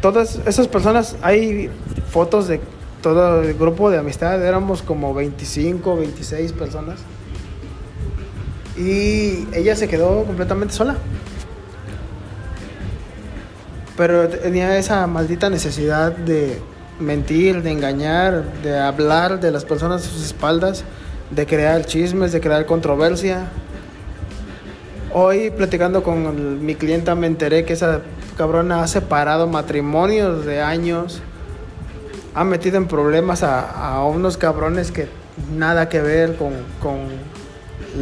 Todas 0.00 0.40
esas 0.46 0.68
personas, 0.68 1.16
hay 1.20 1.70
fotos 2.10 2.48
de 2.48 2.60
todo 3.02 3.42
el 3.42 3.54
grupo 3.54 3.90
de 3.90 3.98
amistad, 3.98 4.44
éramos 4.44 4.82
como 4.82 5.14
25, 5.14 5.96
26 5.96 6.52
personas. 6.52 7.00
Y 8.76 9.46
ella 9.52 9.74
se 9.76 9.88
quedó 9.88 10.24
completamente 10.24 10.74
sola. 10.74 10.96
Pero 13.96 14.28
tenía 14.28 14.78
esa 14.78 15.06
maldita 15.06 15.50
necesidad 15.50 16.12
de 16.12 16.60
mentir, 17.00 17.62
de 17.62 17.72
engañar, 17.72 18.44
de 18.62 18.78
hablar 18.78 19.40
de 19.40 19.50
las 19.50 19.64
personas 19.64 20.06
a 20.06 20.08
sus 20.08 20.24
espaldas, 20.24 20.84
de 21.30 21.46
crear 21.46 21.84
chismes, 21.84 22.32
de 22.32 22.40
crear 22.40 22.66
controversia. 22.66 23.48
Hoy 25.12 25.50
platicando 25.50 26.02
con 26.02 26.64
mi 26.64 26.74
clienta 26.74 27.14
me 27.14 27.26
enteré 27.26 27.64
que 27.64 27.72
esa 27.72 28.02
cabrona 28.36 28.82
ha 28.82 28.86
separado 28.86 29.48
matrimonios 29.48 30.46
de 30.46 30.60
años, 30.60 31.20
ha 32.34 32.44
metido 32.44 32.76
en 32.76 32.86
problemas 32.86 33.42
a, 33.42 34.02
unos 34.04 34.36
cabrones 34.36 34.90
que 34.90 35.08
nada 35.52 35.88
que 35.88 36.00
ver 36.00 36.36
con, 36.36 36.52
con 36.80 36.98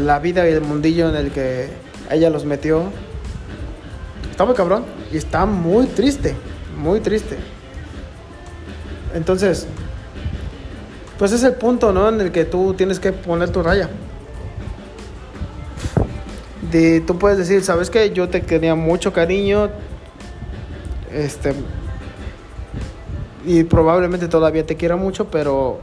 la 0.05 0.19
vida 0.19 0.49
y 0.49 0.53
el 0.53 0.61
mundillo 0.61 1.09
en 1.09 1.17
el 1.17 1.31
que 1.31 1.69
ella 2.11 2.31
los 2.31 2.45
metió. 2.45 2.85
Está 4.31 4.45
muy 4.45 4.55
cabrón 4.55 4.85
y 5.13 5.17
está 5.17 5.47
muy 5.47 5.87
triste, 5.87 6.35
muy 6.77 7.01
triste. 7.01 7.37
Entonces, 9.15 9.67
pues 11.19 11.33
es 11.33 11.43
el 11.43 11.55
punto, 11.55 11.93
¿no? 11.93 12.09
En 12.09 12.21
el 12.21 12.33
que 12.33 12.45
tú 12.45 12.75
tienes 12.75 13.01
que 13.01 13.13
poner 13.13 13.51
tu 13.51 13.63
raya. 13.63 13.89
De, 16.71 17.01
tú 17.01 17.19
puedes 17.19 17.39
decir, 17.39 17.63
¿sabes 17.63 17.89
qué? 17.89 18.11
Yo 18.11 18.29
te 18.29 18.41
tenía 18.41 18.75
mucho 18.75 19.13
cariño. 19.13 19.71
Este. 21.11 21.55
Y 23.47 23.63
probablemente 23.63 24.27
todavía 24.27 24.67
te 24.67 24.77
quiera 24.77 24.97
mucho, 24.97 25.27
pero. 25.31 25.79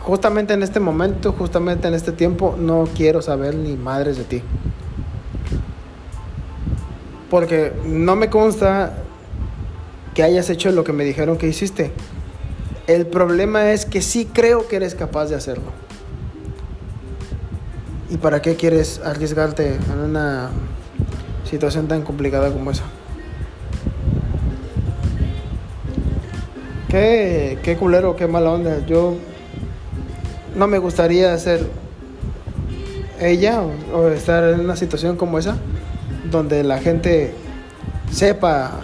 Justamente 0.00 0.54
en 0.54 0.62
este 0.62 0.80
momento, 0.80 1.32
justamente 1.32 1.86
en 1.86 1.92
este 1.92 2.12
tiempo, 2.12 2.56
no 2.58 2.88
quiero 2.96 3.20
saber 3.20 3.54
ni 3.54 3.76
madres 3.76 4.16
de 4.16 4.24
ti. 4.24 4.42
Porque 7.28 7.74
no 7.84 8.16
me 8.16 8.30
consta 8.30 8.94
que 10.14 10.22
hayas 10.22 10.48
hecho 10.48 10.72
lo 10.72 10.82
que 10.82 10.94
me 10.94 11.04
dijeron 11.04 11.36
que 11.36 11.46
hiciste. 11.46 11.92
El 12.86 13.06
problema 13.06 13.70
es 13.70 13.84
que 13.84 14.00
sí 14.00 14.24
creo 14.32 14.66
que 14.66 14.76
eres 14.76 14.94
capaz 14.94 15.26
de 15.26 15.34
hacerlo. 15.34 15.70
¿Y 18.08 18.16
para 18.16 18.40
qué 18.40 18.56
quieres 18.56 19.02
arriesgarte 19.04 19.74
en 19.74 19.98
una 19.98 20.48
situación 21.44 21.86
tan 21.86 22.00
complicada 22.00 22.50
como 22.50 22.70
esa? 22.70 22.84
Qué, 26.88 27.58
qué 27.62 27.76
culero, 27.76 28.16
qué 28.16 28.26
mala 28.26 28.50
onda. 28.50 28.84
Yo 28.86 29.16
no 30.54 30.66
me 30.66 30.78
gustaría 30.78 31.36
ser 31.38 31.66
ella 33.20 33.62
o 33.92 34.08
estar 34.08 34.44
en 34.44 34.60
una 34.60 34.76
situación 34.76 35.16
como 35.16 35.38
esa, 35.38 35.56
donde 36.30 36.64
la 36.64 36.78
gente 36.78 37.34
sepa 38.10 38.80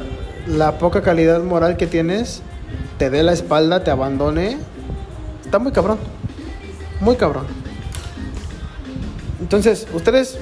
la 0.47 0.79
poca 0.79 1.03
calidad 1.03 1.43
moral 1.43 1.77
que 1.77 1.87
tienes 1.87 2.43
te 2.99 3.11
dé 3.11 3.23
la 3.23 3.33
espalda, 3.33 3.83
te 3.83 3.91
abandone, 3.91 4.57
está 5.45 5.59
muy 5.59 5.73
cabrón. 5.73 5.99
Muy 7.01 7.17
cabrón. 7.17 7.47
Entonces, 9.41 9.87
ustedes 9.93 10.39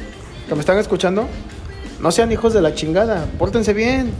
que 0.48 0.54
me 0.54 0.60
están 0.60 0.78
escuchando, 0.78 1.26
no 2.00 2.10
sean 2.12 2.30
hijos 2.30 2.52
de 2.52 2.60
la 2.60 2.74
chingada, 2.74 3.26
pórtense 3.38 3.72
bien. 3.72 4.12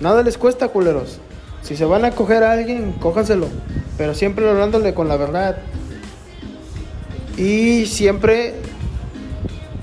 Nada 0.00 0.22
les 0.22 0.36
cuesta, 0.36 0.68
culeros. 0.68 1.18
Si 1.66 1.74
se 1.74 1.84
van 1.84 2.04
a 2.04 2.12
coger 2.12 2.44
a 2.44 2.52
alguien, 2.52 2.92
cójanselo. 2.92 3.48
Pero 3.98 4.14
siempre 4.14 4.48
hablándole 4.48 4.94
con 4.94 5.08
la 5.08 5.16
verdad. 5.16 5.56
Y 7.36 7.86
siempre, 7.86 8.54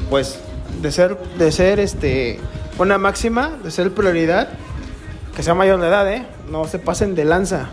pues, 0.10 0.40
de 0.82 0.94
ser, 0.94 1.18
de 1.38 1.52
ser 1.52 1.82
este, 1.82 2.40
una 2.80 2.98
máxima, 2.98 3.58
de 3.62 3.70
ser 3.70 3.94
prioridad, 3.94 4.48
que 5.36 5.44
sea 5.44 5.56
mayor 5.56 5.82
de 5.82 5.88
edad, 5.90 6.10
¿eh? 6.10 6.26
No 6.50 6.66
se 6.70 6.80
pasen 6.80 7.16
de 7.16 7.26
lanza. 7.26 7.72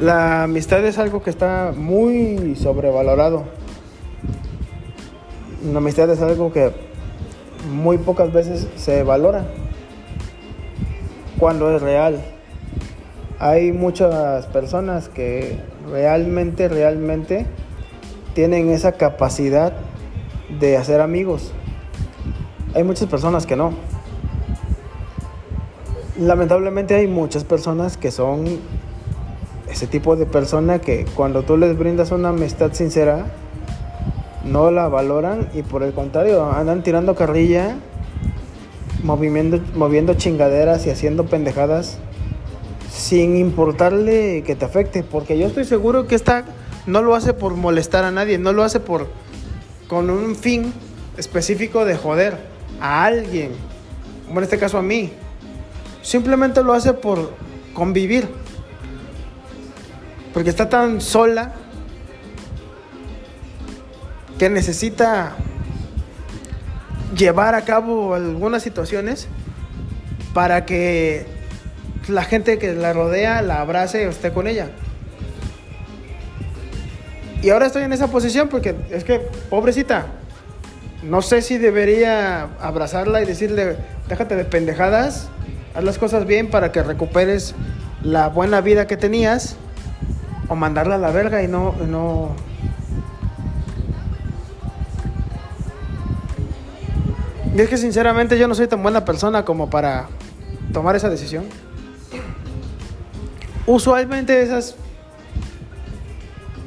La 0.00 0.44
amistad 0.44 0.84
es 0.84 0.98
algo 0.98 1.20
que 1.24 1.30
está 1.30 1.72
muy 1.76 2.54
sobrevalorado. 2.54 3.42
La 5.72 5.78
amistad 5.78 6.08
es 6.10 6.20
algo 6.20 6.52
que 6.52 6.70
muy 7.72 7.98
pocas 7.98 8.32
veces 8.32 8.68
se 8.76 9.02
valora 9.02 9.44
cuando 11.38 11.74
es 11.74 11.82
real. 11.82 12.20
Hay 13.38 13.72
muchas 13.72 14.46
personas 14.46 15.08
que 15.08 15.58
realmente, 15.90 16.68
realmente 16.68 17.46
tienen 18.34 18.70
esa 18.70 18.92
capacidad 18.92 19.72
de 20.60 20.76
hacer 20.76 21.00
amigos 21.00 21.52
hay 22.74 22.82
muchas 22.82 23.08
personas 23.08 23.46
que 23.46 23.56
no. 23.56 23.72
Lamentablemente 26.18 26.94
hay 26.94 27.06
muchas 27.06 27.44
personas 27.44 27.96
que 27.96 28.10
son 28.10 28.44
ese 29.70 29.86
tipo 29.86 30.16
de 30.16 30.26
persona 30.26 30.80
que 30.80 31.06
cuando 31.14 31.42
tú 31.42 31.56
les 31.56 31.78
brindas 31.78 32.10
una 32.10 32.30
amistad 32.30 32.72
sincera, 32.72 33.26
no 34.44 34.70
la 34.70 34.88
valoran 34.88 35.48
y 35.54 35.62
por 35.62 35.82
el 35.82 35.92
contrario, 35.92 36.44
andan 36.44 36.82
tirando 36.82 37.14
carrilla, 37.14 37.76
moviendo, 39.04 39.60
moviendo 39.74 40.14
chingaderas 40.14 40.86
y 40.86 40.90
haciendo 40.90 41.26
pendejadas 41.26 41.98
sin 42.90 43.36
importarle 43.36 44.42
que 44.44 44.56
te 44.56 44.64
afecte, 44.64 45.02
porque 45.02 45.38
yo 45.38 45.46
estoy 45.46 45.64
seguro 45.64 46.06
que 46.06 46.14
esta 46.14 46.44
no 46.86 47.02
lo 47.02 47.14
hace 47.14 47.34
por 47.34 47.54
molestar 47.54 48.04
a 48.04 48.10
nadie, 48.10 48.38
no 48.38 48.52
lo 48.52 48.62
hace 48.62 48.80
por 48.80 49.08
con 49.88 50.10
un 50.10 50.34
fin 50.34 50.72
específico 51.16 51.84
de 51.84 51.96
joder 51.96 52.38
a 52.80 53.04
alguien, 53.04 53.52
como 54.26 54.40
en 54.40 54.44
este 54.44 54.58
caso 54.58 54.78
a 54.78 54.82
mí, 54.82 55.12
simplemente 56.02 56.62
lo 56.62 56.72
hace 56.72 56.92
por 56.94 57.32
convivir. 57.74 58.28
Porque 60.32 60.50
está 60.50 60.68
tan 60.68 61.00
sola 61.00 61.52
que 64.38 64.50
necesita 64.50 65.36
llevar 67.16 67.54
a 67.54 67.62
cabo 67.62 68.14
algunas 68.14 68.62
situaciones 68.62 69.28
para 70.32 70.64
que 70.66 71.26
la 72.08 72.24
gente 72.24 72.58
que 72.58 72.74
la 72.74 72.92
rodea 72.92 73.42
la 73.42 73.60
abrace 73.60 74.06
o 74.06 74.10
esté 74.10 74.32
con 74.32 74.46
ella. 74.46 74.68
Y 77.42 77.50
ahora 77.50 77.66
estoy 77.66 77.82
en 77.82 77.92
esa 77.92 78.08
posición 78.08 78.48
porque 78.48 78.74
es 78.90 79.04
que, 79.04 79.20
pobrecita, 79.50 80.06
no 81.02 81.20
sé 81.20 81.42
si 81.42 81.58
debería 81.58 82.48
abrazarla 82.60 83.22
y 83.22 83.26
decirle, 83.26 83.76
déjate 84.08 84.34
de 84.34 84.44
pendejadas, 84.44 85.28
haz 85.74 85.84
las 85.84 85.98
cosas 85.98 86.26
bien 86.26 86.48
para 86.48 86.72
que 86.72 86.82
recuperes 86.82 87.54
la 88.02 88.28
buena 88.28 88.62
vida 88.62 88.86
que 88.86 88.96
tenías, 88.96 89.56
o 90.48 90.56
mandarla 90.56 90.94
a 90.96 90.98
la 90.98 91.10
verga 91.10 91.42
y 91.42 91.48
no... 91.48 91.74
no... 91.86 92.53
Y 97.54 97.60
es 97.60 97.68
que 97.68 97.76
sinceramente 97.76 98.38
yo 98.38 98.48
no 98.48 98.54
soy 98.54 98.66
tan 98.66 98.82
buena 98.82 99.04
persona 99.04 99.44
como 99.44 99.70
para 99.70 100.08
tomar 100.72 100.96
esa 100.96 101.08
decisión. 101.08 101.44
Usualmente 103.66 104.42
esas 104.42 104.76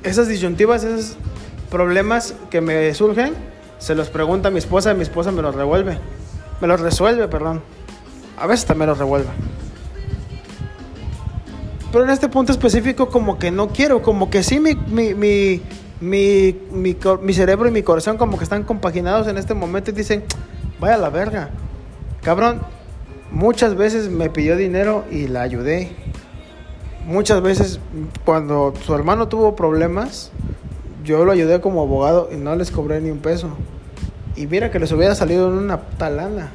esas 0.03 0.27
disyuntivas, 0.27 0.83
esos 0.83 1.17
problemas 1.69 2.33
que 2.49 2.61
me 2.61 2.93
surgen, 2.93 3.33
se 3.77 3.93
los 3.93 4.09
pregunta 4.09 4.47
a 4.47 4.51
mi 4.51 4.59
esposa 4.59 4.91
y 4.91 4.95
mi 4.95 5.03
esposa 5.03 5.31
me 5.31 5.41
los 5.41 5.53
revuelve. 5.53 5.99
Me 6.61 6.67
los 6.67 6.79
resuelve, 6.79 7.27
perdón. 7.27 7.61
A 8.37 8.47
veces 8.47 8.65
también 8.65 8.89
los 8.89 8.97
revuelve. 8.97 9.27
Pero 11.91 12.03
en 12.03 12.09
este 12.09 12.29
punto 12.29 12.51
específico 12.51 13.09
como 13.09 13.37
que 13.37 13.51
no 13.51 13.69
quiero, 13.69 14.01
como 14.01 14.29
que 14.29 14.43
sí 14.43 14.59
mi, 14.59 14.75
mi, 14.75 15.13
mi, 15.13 15.61
mi, 16.01 16.55
mi, 17.21 17.33
cerebro 17.33 17.67
y 17.67 17.71
mi 17.71 17.83
corazón 17.83 18.17
como 18.17 18.37
que 18.37 18.43
están 18.43 18.63
compaginados 18.63 19.27
en 19.27 19.37
este 19.37 19.53
momento 19.53 19.91
y 19.91 19.93
dicen, 19.93 20.23
vaya 20.79 20.95
a 20.95 20.97
la 20.97 21.09
verga. 21.09 21.49
Cabrón, 22.21 22.61
muchas 23.31 23.75
veces 23.75 24.09
me 24.09 24.29
pidió 24.29 24.55
dinero 24.55 25.05
y 25.11 25.27
la 25.27 25.41
ayudé. 25.41 25.91
Muchas 27.05 27.41
veces 27.41 27.79
cuando 28.25 28.73
su 28.85 28.93
hermano 28.93 29.27
tuvo 29.27 29.55
problemas, 29.55 30.31
yo 31.03 31.23
lo 31.23 31.31
ayudé 31.31 31.61
como 31.61 31.81
abogado 31.81 32.29
y 32.31 32.35
no 32.35 32.55
les 32.55 32.69
cobré 32.69 32.99
ni 32.99 33.09
un 33.09 33.19
peso. 33.19 33.49
Y 34.35 34.45
mira 34.47 34.71
que 34.71 34.79
les 34.79 34.91
hubiera 34.91 35.15
salido 35.15 35.47
en 35.47 35.57
una 35.57 35.77
talana. 35.97 36.51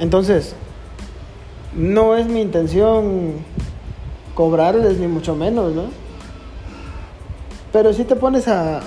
Entonces, 0.00 0.54
no 1.74 2.16
es 2.16 2.26
mi 2.26 2.40
intención 2.40 3.34
cobrarles 4.34 4.98
ni 4.98 5.06
mucho 5.06 5.34
menos, 5.34 5.72
¿no? 5.72 5.84
Pero 7.72 7.92
si 7.92 8.04
te 8.04 8.16
pones 8.16 8.48
a 8.48 8.80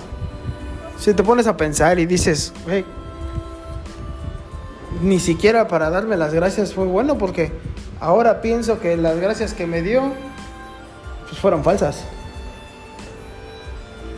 si 1.00 1.13
te 1.13 1.24
pones 1.24 1.48
a 1.48 1.58
pensar 1.58 2.00
y 2.00 2.06
dices, 2.06 2.53
"Güey, 2.65 2.86
ni 5.01 5.20
siquiera 5.20 5.68
para 5.68 5.89
darme 5.89 6.18
las 6.18 6.34
gracias 6.34 6.74
fue 6.74 6.86
bueno 6.86 7.18
porque 7.18 7.51
ahora 8.00 8.41
pienso 8.41 8.79
que 8.79 8.98
las 8.98 9.20
gracias 9.20 9.53
que 9.53 9.65
me 9.65 9.82
dio 9.82 10.13
pues 11.27 11.39
fueron 11.39 11.63
falsas. 11.63 12.03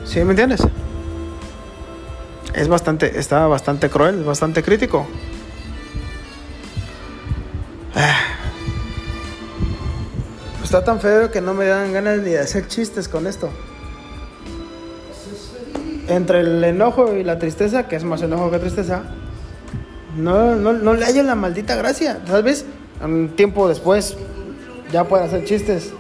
¿Sí 0.06 0.20
me 0.24 0.32
entiendes? 0.32 0.62
Es 2.54 2.68
bastante, 2.68 3.20
está 3.20 3.48
bastante 3.48 3.90
cruel, 3.90 4.24
bastante 4.24 4.64
crítico. 4.64 5.06
Ah. 7.96 8.18
Está 10.64 10.84
tan 10.84 11.00
feo 11.00 11.32
que 11.32 11.42
no 11.42 11.54
me 11.54 11.66
dan 11.66 11.92
ganas 11.92 12.20
ni 12.20 12.32
de 12.32 12.40
hacer 12.40 12.68
chistes 12.68 13.08
con 13.08 13.28
esto. 13.28 13.50
Entre 16.12 16.42
el 16.42 16.62
enojo 16.62 17.16
y 17.16 17.24
la 17.24 17.40
tristeza, 17.40 17.88
que 17.88 17.96
es 17.96 18.04
más 18.04 18.22
enojo 18.22 18.52
que 18.52 18.60
tristeza, 18.60 19.04
no, 20.18 20.58
no, 20.58 20.74
no 20.74 20.94
le 20.94 21.06
hallo 21.06 21.24
la 21.24 21.36
maldita 21.36 21.78
gracia. 21.78 22.20
Tal 22.26 22.44
vez 22.44 22.66
un 23.02 23.30
tiempo 23.30 23.70
después 23.70 24.18
ya 24.92 25.06
pueda 25.06 25.24
hacer 25.24 25.46
chistes. 25.46 25.94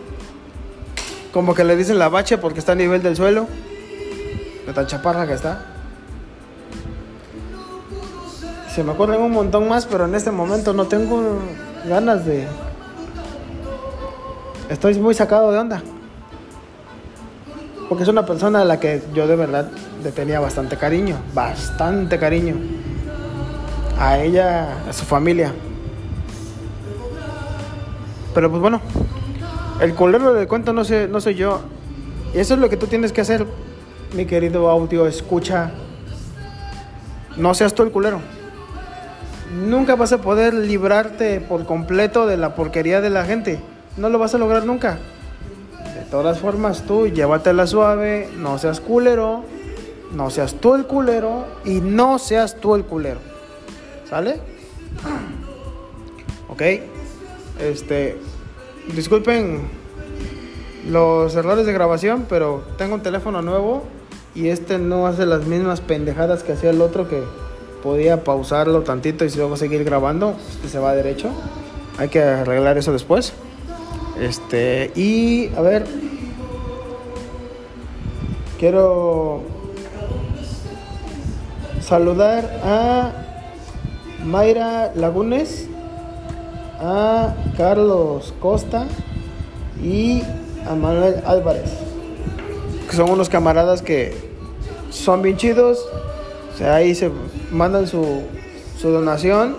Como 1.31 1.55
que 1.55 1.63
le 1.63 1.77
dicen 1.77 1.97
la 1.97 2.09
bache 2.09 2.37
porque 2.37 2.59
está 2.59 2.73
a 2.73 2.75
nivel 2.75 3.01
del 3.01 3.15
suelo. 3.15 3.47
De 4.67 4.73
tan 4.73 4.85
chaparra 4.85 5.25
que 5.25 5.33
está. 5.33 5.63
Se 8.75 8.83
me 8.83 8.91
ocurren 8.91 9.21
un 9.21 9.31
montón 9.31 9.69
más, 9.69 9.85
pero 9.85 10.03
en 10.03 10.15
este 10.15 10.31
momento 10.31 10.73
no 10.73 10.87
tengo 10.87 11.39
ganas 11.87 12.25
de... 12.25 12.47
Estoy 14.69 14.95
muy 14.95 15.13
sacado 15.13 15.53
de 15.53 15.59
onda. 15.59 15.81
Porque 17.87 18.03
es 18.03 18.09
una 18.09 18.25
persona 18.25 18.61
a 18.61 18.65
la 18.65 18.77
que 18.77 19.01
yo 19.13 19.25
de 19.25 19.37
verdad 19.37 19.71
le 20.03 20.11
tenía 20.11 20.39
bastante 20.39 20.77
cariño. 20.77 21.17
Bastante 21.33 22.17
cariño. 22.17 22.55
A 23.99 24.19
ella, 24.19 24.83
a 24.87 24.93
su 24.93 25.05
familia. 25.05 25.53
Pero 28.33 28.49
pues 28.49 28.61
bueno. 28.61 28.81
El 29.79 29.95
culero 29.95 30.33
del 30.33 30.47
cuento 30.47 30.73
no, 30.73 30.83
sé, 30.83 31.07
no 31.07 31.21
soy 31.21 31.35
yo. 31.35 31.61
Y 32.33 32.39
eso 32.39 32.53
es 32.53 32.59
lo 32.59 32.69
que 32.69 32.77
tú 32.77 32.87
tienes 32.87 33.11
que 33.11 33.21
hacer, 33.21 33.45
mi 34.15 34.25
querido 34.25 34.69
audio. 34.69 35.07
Escucha. 35.07 35.71
No 37.37 37.53
seas 37.53 37.73
tú 37.73 37.83
el 37.83 37.91
culero. 37.91 38.19
Nunca 39.67 39.95
vas 39.95 40.13
a 40.13 40.19
poder 40.19 40.53
librarte 40.53 41.41
por 41.41 41.65
completo 41.65 42.25
de 42.25 42.37
la 42.37 42.55
porquería 42.55 43.01
de 43.01 43.09
la 43.09 43.25
gente. 43.25 43.59
No 43.97 44.09
lo 44.09 44.19
vas 44.19 44.33
a 44.33 44.37
lograr 44.37 44.65
nunca. 44.65 44.99
De 45.95 46.05
todas 46.09 46.39
formas, 46.39 46.83
tú 46.83 47.07
llévatela 47.07 47.67
suave, 47.67 48.29
no 48.37 48.57
seas 48.57 48.79
culero, 48.79 49.43
no 50.15 50.29
seas 50.29 50.55
tú 50.55 50.75
el 50.75 50.85
culero 50.85 51.45
y 51.65 51.79
no 51.79 52.19
seas 52.19 52.59
tú 52.59 52.75
el 52.75 52.83
culero. 52.83 53.19
¿Sale? 54.09 54.39
Ok. 56.49 56.61
Este. 57.61 58.17
Disculpen 58.93 59.61
los 60.89 61.33
errores 61.35 61.65
de 61.65 61.71
grabación, 61.71 62.25
pero 62.27 62.63
tengo 62.77 62.95
un 62.95 63.01
teléfono 63.01 63.41
nuevo 63.41 63.83
y 64.35 64.49
este 64.49 64.77
no 64.77 65.07
hace 65.07 65.25
las 65.25 65.45
mismas 65.45 65.79
pendejadas 65.79 66.43
que 66.43 66.53
hacía 66.53 66.71
el 66.71 66.81
otro 66.81 67.07
que 67.07 67.23
podía 67.83 68.23
pausarlo 68.23 68.81
tantito 68.81 69.23
y 69.23 69.29
luego 69.29 69.55
seguir 69.55 69.83
grabando. 69.83 70.35
Este 70.55 70.67
se 70.67 70.79
va 70.79 70.93
derecho. 70.93 71.29
Hay 71.97 72.09
que 72.09 72.21
arreglar 72.21 72.77
eso 72.77 72.91
después. 72.91 73.33
Este, 74.19 74.91
y 74.95 75.49
a 75.55 75.61
ver, 75.61 75.85
quiero 78.59 79.41
saludar 81.91 82.49
a 82.63 83.11
Mayra 84.23 84.93
Lagunes, 84.95 85.67
a 86.79 87.35
Carlos 87.57 88.33
Costa 88.39 88.87
y 89.83 90.23
a 90.65 90.73
Manuel 90.73 91.21
Álvarez, 91.25 91.69
que 92.89 92.95
son 92.95 93.09
unos 93.09 93.27
camaradas 93.27 93.81
que 93.81 94.15
son 94.89 95.21
bien 95.21 95.35
chidos. 95.35 95.85
O 96.53 96.57
sea, 96.57 96.75
ahí 96.75 96.95
se 96.95 97.11
mandan 97.51 97.87
su, 97.87 98.21
su 98.79 98.89
donación 98.89 99.57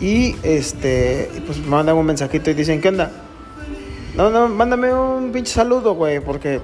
y 0.00 0.36
este, 0.42 1.28
pues 1.44 1.58
mandan 1.66 1.94
un 1.94 2.06
mensajito 2.06 2.50
y 2.50 2.54
dicen, 2.54 2.80
¿qué 2.80 2.88
onda? 2.88 3.10
No, 4.16 4.30
no, 4.30 4.48
mándame 4.48 4.94
un 4.94 5.30
pinche 5.30 5.52
saludo, 5.52 5.92
güey, 5.94 6.20
porque 6.20 6.62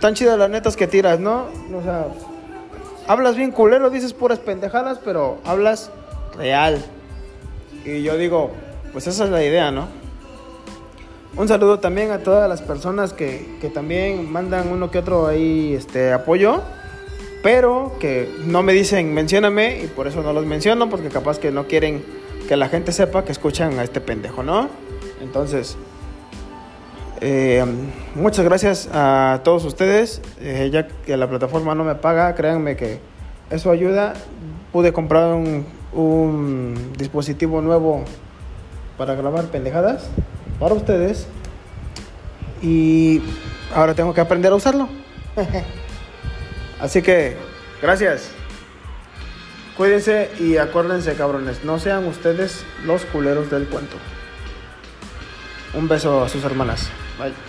tan 0.00 0.14
chidas 0.14 0.38
las 0.38 0.48
netas 0.48 0.74
que 0.74 0.86
tiras, 0.86 1.20
¿no? 1.20 1.48
O 1.78 1.82
sea, 1.82 2.06
hablas 3.08 3.36
bien 3.36 3.50
culero, 3.50 3.90
dices 3.90 4.12
puras 4.12 4.38
pendejadas, 4.38 5.00
pero 5.04 5.38
hablas 5.44 5.90
real. 6.36 6.84
Y 7.84 8.02
yo 8.02 8.16
digo, 8.16 8.52
pues 8.92 9.06
esa 9.06 9.24
es 9.24 9.30
la 9.30 9.42
idea, 9.42 9.72
¿no? 9.72 9.88
Un 11.36 11.48
saludo 11.48 11.80
también 11.80 12.10
a 12.10 12.18
todas 12.18 12.48
las 12.48 12.62
personas 12.62 13.12
que, 13.12 13.56
que 13.60 13.68
también 13.68 14.30
mandan 14.30 14.68
uno 14.68 14.90
que 14.90 14.98
otro 14.98 15.26
ahí 15.26 15.74
este, 15.74 16.12
apoyo, 16.12 16.62
pero 17.42 17.92
que 17.98 18.28
no 18.44 18.62
me 18.62 18.72
dicen 18.72 19.14
mencióname 19.14 19.82
y 19.82 19.86
por 19.86 20.06
eso 20.06 20.22
no 20.22 20.32
los 20.32 20.44
menciono, 20.44 20.90
porque 20.90 21.08
capaz 21.08 21.38
que 21.38 21.50
no 21.50 21.66
quieren 21.66 22.04
que 22.48 22.56
la 22.56 22.68
gente 22.68 22.92
sepa 22.92 23.24
que 23.24 23.32
escuchan 23.32 23.78
a 23.78 23.84
este 23.84 24.00
pendejo, 24.00 24.42
¿no? 24.42 24.68
Entonces, 25.22 25.76
eh, 27.20 27.64
muchas 28.14 28.44
gracias 28.44 28.88
a 28.92 29.40
todos 29.44 29.64
ustedes. 29.64 30.20
Eh, 30.40 30.70
ya 30.72 30.86
que 30.88 31.16
la 31.16 31.28
plataforma 31.28 31.74
no 31.74 31.84
me 31.84 31.94
paga, 31.94 32.34
créanme 32.34 32.76
que 32.76 33.00
eso 33.50 33.70
ayuda. 33.70 34.14
Pude 34.72 34.92
comprar 34.92 35.34
un, 35.34 35.66
un 35.92 36.92
dispositivo 36.96 37.62
nuevo 37.62 38.04
para 38.96 39.14
grabar 39.14 39.44
pendejadas 39.46 40.08
para 40.58 40.74
ustedes. 40.74 41.26
Y 42.62 43.22
ahora 43.74 43.94
tengo 43.94 44.12
que 44.14 44.20
aprender 44.20 44.52
a 44.52 44.56
usarlo. 44.56 44.88
Así 46.80 47.02
que, 47.02 47.36
gracias. 47.80 48.30
Cuídense 49.76 50.30
y 50.40 50.56
acuérdense, 50.56 51.14
cabrones, 51.14 51.64
no 51.64 51.78
sean 51.78 52.04
ustedes 52.06 52.64
los 52.84 53.04
culeros 53.04 53.48
del 53.48 53.68
cuento. 53.68 53.96
Un 55.74 55.86
beso 55.86 56.24
a 56.24 56.28
sus 56.28 56.42
hermanas. 56.44 56.90
Bye. 57.18 57.47